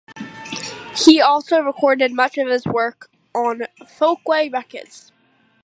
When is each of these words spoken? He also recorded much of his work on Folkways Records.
He 0.95 1.21
also 1.21 1.59
recorded 1.61 2.11
much 2.11 2.35
of 2.39 2.47
his 2.47 2.65
work 2.65 3.11
on 3.35 3.67
Folkways 3.87 4.51
Records. 4.51 5.11